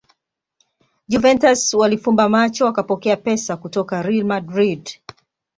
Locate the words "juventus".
1.07-1.73